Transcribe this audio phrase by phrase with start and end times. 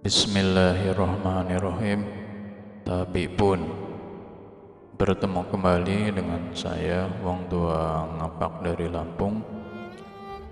[0.00, 2.00] Bismillahirrahmanirrahim
[2.88, 3.60] Tapi pun
[4.96, 9.44] Bertemu kembali dengan saya Wong Tua Ngapak dari Lampung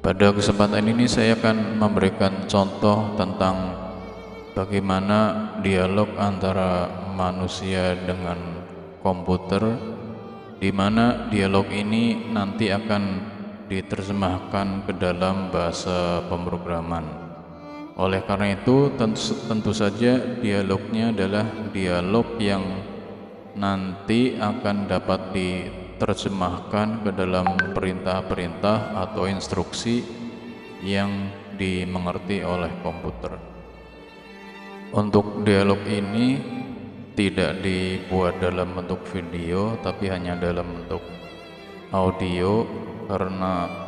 [0.05, 3.73] Pada kesempatan ini saya akan memberikan contoh tentang
[4.53, 6.85] Bagaimana dialog antara
[7.17, 8.37] manusia dengan
[9.01, 9.65] komputer
[10.61, 13.03] di mana dialog ini nanti akan
[13.71, 17.28] diterjemahkan ke dalam bahasa pemrograman.
[17.99, 22.63] Oleh karena itu tentu, tentu saja dialognya adalah dialog yang
[23.59, 30.07] nanti akan dapat diterjemahkan ke dalam perintah-perintah atau instruksi
[30.87, 31.11] yang
[31.59, 33.35] dimengerti oleh komputer.
[34.95, 36.39] Untuk dialog ini
[37.19, 41.03] tidak dibuat dalam bentuk video tapi hanya dalam bentuk
[41.91, 42.63] audio
[43.11, 43.88] karena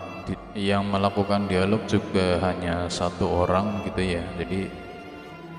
[0.54, 4.24] yang melakukan dialog juga hanya satu orang gitu ya.
[4.40, 4.66] Jadi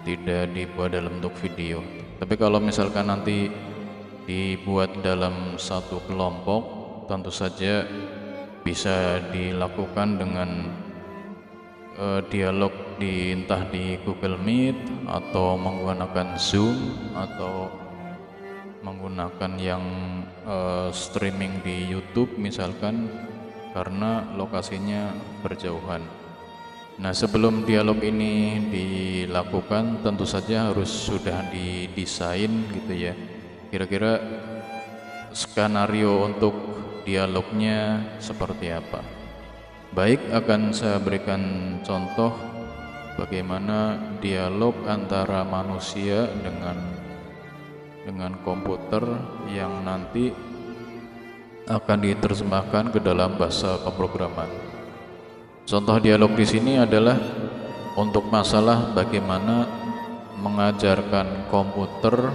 [0.05, 1.79] tidak dibuat dalam bentuk video.
[2.17, 3.49] Tapi kalau misalkan nanti
[4.25, 7.85] dibuat dalam satu kelompok tentu saja
[8.61, 10.49] bisa dilakukan dengan
[11.97, 14.77] uh, dialog di entah di Google Meet
[15.09, 16.77] atau menggunakan Zoom
[17.17, 17.73] atau
[18.81, 19.83] menggunakan yang
[20.45, 23.09] uh, streaming di YouTube misalkan
[23.71, 26.03] karena lokasinya berjauhan.
[27.01, 33.15] Nah, sebelum dialog ini dilakukan tentu saja harus sudah didesain gitu ya.
[33.71, 34.19] Kira-kira
[35.31, 36.53] skenario untuk
[37.07, 39.01] dialognya seperti apa.
[39.91, 41.41] Baik, akan saya berikan
[41.83, 42.31] contoh
[43.19, 46.79] bagaimana dialog antara manusia dengan
[48.01, 49.03] dengan komputer
[49.51, 50.33] yang nanti
[51.71, 54.51] akan diterjemahkan ke dalam bahasa pemrograman.
[55.63, 57.15] Contoh dialog di sini adalah
[57.95, 59.67] untuk masalah bagaimana
[60.41, 62.33] mengajarkan komputer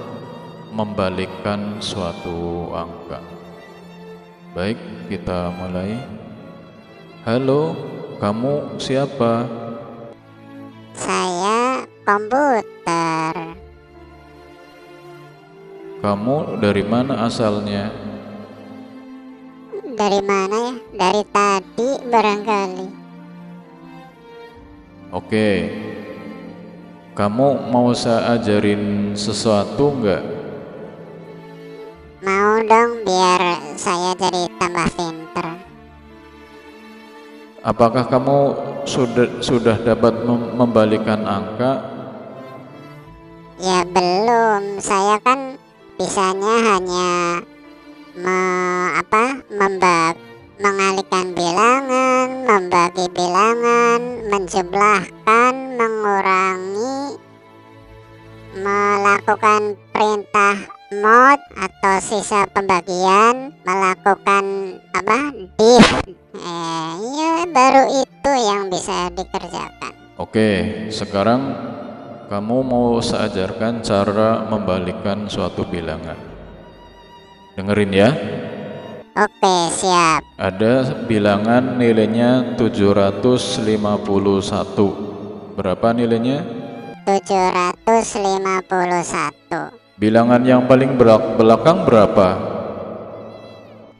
[0.72, 3.20] membalikkan suatu angka.
[4.56, 4.80] Baik,
[5.12, 6.00] kita mulai.
[7.28, 7.76] Halo,
[8.22, 9.44] kamu siapa?
[10.96, 13.56] Saya komputer.
[16.00, 18.15] Kamu dari mana asalnya?
[19.96, 20.74] Dari mana ya?
[20.92, 22.86] Dari tadi barangkali.
[25.16, 25.48] Oke.
[27.16, 30.20] Kamu mau saya ajarin sesuatu enggak?
[32.20, 33.40] Mau dong biar
[33.80, 35.48] saya jadi tambah pinter.
[37.64, 38.38] Apakah kamu
[38.84, 41.72] sudah sudah dapat mem membalikan angka?
[43.56, 45.56] Ya belum, saya kan
[45.96, 47.40] bisanya hanya
[48.16, 48.40] me,
[48.96, 49.44] apa
[50.56, 54.00] mengalihkan bilangan, membagi bilangan,
[54.32, 57.20] menjumlahkan, mengurangi,
[58.56, 60.56] melakukan perintah
[60.96, 64.44] mod atau sisa pembagian, melakukan
[64.96, 65.18] apa
[65.60, 65.86] div.
[66.36, 69.92] Eh, ya baru itu yang bisa dikerjakan.
[70.16, 70.48] Oke,
[70.88, 71.52] sekarang
[72.32, 76.35] kamu mau saya ajarkan cara membalikan suatu bilangan.
[77.56, 78.12] Dengerin ya.
[79.16, 80.28] Oke, siap.
[80.36, 85.56] Ada bilangan nilainya 751.
[85.56, 86.44] Berapa nilainya?
[87.08, 89.72] 751.
[89.96, 92.36] Bilangan yang paling belak belakang berapa?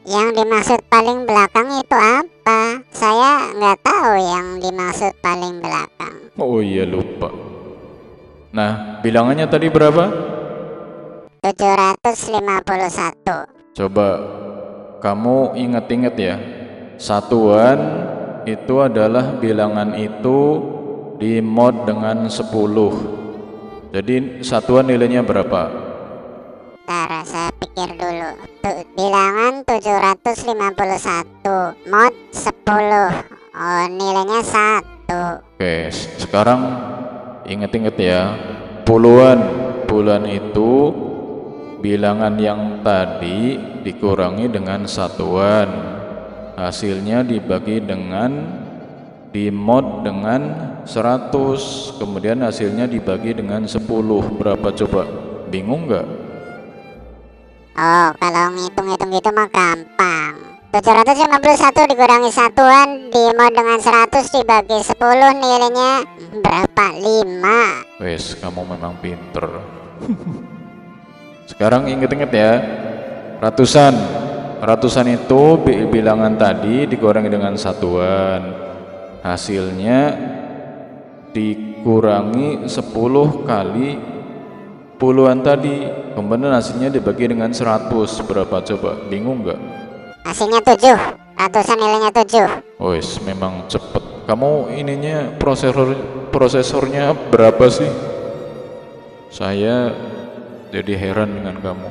[0.05, 2.85] Yang dimaksud paling belakang itu apa?
[2.93, 6.29] Saya nggak tahu yang dimaksud paling belakang.
[6.37, 7.33] Oh iya lupa.
[8.53, 10.36] Nah, bilangannya tadi berapa?
[11.55, 13.47] 751.
[13.79, 14.09] Coba
[14.99, 16.35] kamu ingat-ingat ya.
[16.99, 17.79] Satuan
[18.51, 20.59] itu adalah bilangan itu
[21.23, 23.95] di mod dengan 10.
[23.95, 25.71] Jadi satuan nilainya berapa?
[26.83, 28.31] Ntar saya pikir dulu.
[28.67, 33.15] Tuh, bilangan 751 mod 10.
[33.55, 35.47] Oh, nilainya 1.
[35.55, 36.67] Oke, sekarang
[37.47, 38.35] ingat-ingat ya.
[38.83, 40.91] Puluhan puluhan itu
[41.81, 45.69] bilangan yang tadi dikurangi dengan satuan.
[46.57, 48.65] Hasilnya dibagi dengan
[49.29, 50.41] di mod dengan
[50.89, 53.85] 100 kemudian hasilnya dibagi dengan 10
[54.41, 55.03] berapa coba?
[55.53, 56.07] Bingung nggak?
[57.77, 60.57] Oh kalau ngitung-ngitung gitu mah gampang.
[60.73, 64.97] 751 dikurangi satuan di mod dengan 100 dibagi 10
[65.41, 65.93] nilainya
[66.41, 66.87] berapa?
[66.97, 69.49] 5 wes kamu memang pinter
[71.47, 72.53] Sekarang inget-inget ya,
[73.39, 73.95] ratusan.
[74.57, 78.67] Ratusan itu bilangan tadi dikurangi dengan satuan.
[79.23, 80.15] Hasilnya
[81.31, 83.89] dikurangi 10 kali
[84.99, 85.87] puluhan tadi.
[86.19, 87.93] Kemudian hasilnya dibagi dengan 100
[88.27, 88.97] berapa coba?
[89.07, 89.61] Bingung nggak?
[90.27, 94.03] Hasilnya 7 ratusan nilainya 7 Wes memang cepet.
[94.27, 95.95] Kamu ininya prosesor
[96.35, 97.87] prosesornya berapa sih?
[99.31, 99.93] Saya
[100.71, 101.89] jadi heran dengan kamu.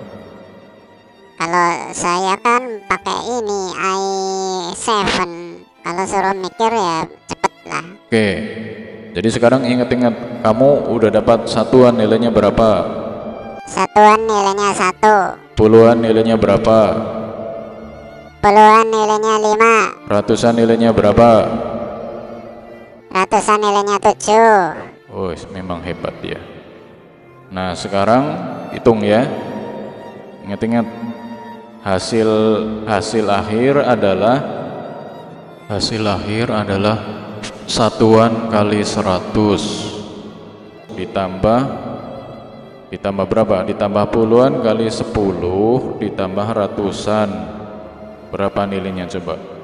[1.36, 4.88] Kalau saya kan pakai ini i7
[5.84, 7.86] kalau suruh mikir ya cepet lah.
[8.08, 8.28] Oke.
[9.16, 12.70] Jadi sekarang ingat-ingat kamu udah dapat satuan nilainya berapa?
[13.68, 15.40] Satuan nilainya satu.
[15.56, 16.80] Puluhan nilainya berapa?
[18.46, 21.30] Puluhan nilainya 5 ratusan nilainya berapa?
[23.10, 26.38] Ratusan nilainya 7 Oh, memang hebat ya.
[27.50, 28.36] Nah, sekarang
[28.76, 29.26] hitung ya.
[30.44, 30.86] Ingat-ingat
[31.82, 32.30] hasil
[32.84, 34.38] hasil akhir adalah
[35.72, 37.00] hasil akhir adalah
[37.66, 39.34] satuan kali 100
[40.94, 41.62] ditambah
[42.94, 43.66] ditambah berapa?
[43.66, 47.30] Ditambah puluhan kali 10 ditambah ratusan.
[48.30, 49.55] Berapa nilainya coba?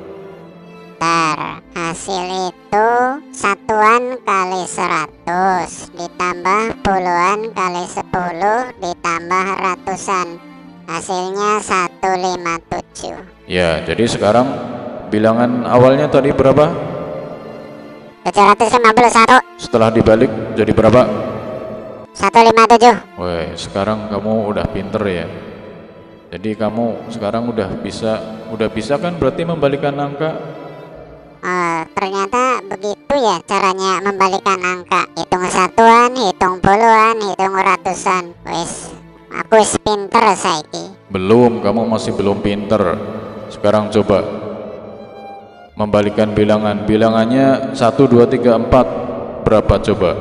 [1.02, 2.90] Ntar hasil itu
[3.34, 8.06] satuan kali 100 ditambah puluhan kali 10
[8.78, 10.38] ditambah ratusan
[10.86, 11.58] hasilnya
[11.98, 14.46] 157 Ya, jadi sekarang
[15.10, 16.70] bilangan awalnya tadi berapa?
[18.22, 21.02] 751 Setelah dibalik jadi berapa?
[22.14, 25.26] 157 Woi, sekarang kamu udah pinter ya.
[26.30, 30.61] Jadi kamu sekarang udah bisa, udah bisa kan berarti membalikan angka?
[31.42, 38.94] Oh, ternyata begitu ya caranya membalikan angka hitung satuan hitung puluhan hitung ratusan wis
[39.34, 42.96] aku wis pinter saiki Belum, kamu masih belum pinter.
[43.52, 44.24] Sekarang coba
[45.76, 46.88] membalikan bilangan.
[46.88, 49.44] Bilangannya 1, 2, 3, 4.
[49.44, 50.16] Berapa coba?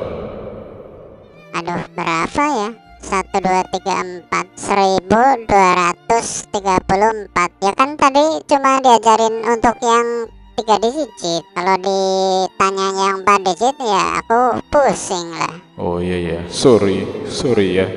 [1.54, 2.74] Aduh, berapa ya?
[3.06, 10.26] 1, 2, 3, 4 1234 Ya kan tadi cuma diajarin untuk yang
[10.60, 17.24] 3 digit Kalau ditanya yang 4 digit ya aku pusing lah Oh iya ya, sorry,
[17.24, 17.88] sorry ya.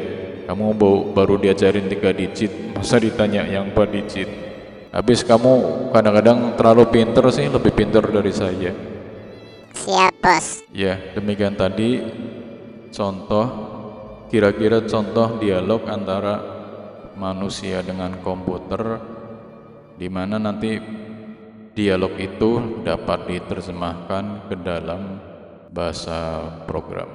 [0.48, 0.72] Kamu
[1.12, 4.30] baru diajarin 3 digit, masa ditanya yang 4 digit?
[4.88, 5.52] Habis kamu
[5.92, 8.72] kadang-kadang terlalu pinter sih, lebih pinter dari saya.
[9.76, 12.00] Siap bos Ya, demikian tadi
[12.96, 13.46] contoh
[14.32, 16.40] kira-kira contoh dialog antara
[17.20, 18.80] manusia dengan komputer
[20.00, 20.80] di mana nanti
[21.74, 25.18] dialog itu dapat diterjemahkan ke dalam
[25.74, 27.10] bahasa program.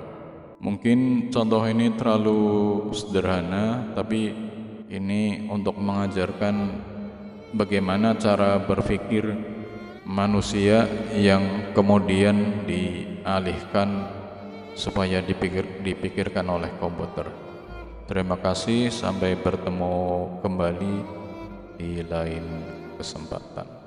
[0.59, 2.43] Mungkin contoh ini terlalu
[2.91, 4.35] sederhana, tapi
[4.91, 6.55] ini untuk mengajarkan
[7.55, 9.39] bagaimana cara berpikir
[10.03, 14.11] manusia yang kemudian dialihkan
[14.75, 17.31] supaya dipikir, dipikirkan oleh komputer.
[18.11, 19.95] Terima kasih, sampai bertemu
[20.43, 20.95] kembali
[21.79, 22.45] di lain
[22.99, 23.78] kesempatan.